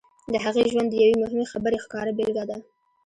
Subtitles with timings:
[0.33, 2.57] د هغې ژوند د یوې مهمې خبرې ښکاره بېلګه ده